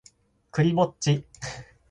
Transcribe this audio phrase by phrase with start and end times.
[0.49, 1.23] クリぼっち